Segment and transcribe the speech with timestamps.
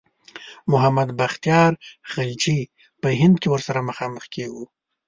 [0.71, 1.71] محمد بختیار
[2.11, 2.59] خلجي
[3.01, 4.63] په هند کې ورسره مخامخ کیږو.